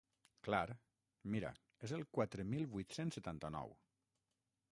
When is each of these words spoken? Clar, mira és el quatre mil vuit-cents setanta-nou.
Clar, 0.45 0.71
mira 1.33 1.51
és 1.89 1.93
el 1.99 2.07
quatre 2.17 2.47
mil 2.55 2.65
vuit-cents 2.77 3.17
setanta-nou. 3.19 3.77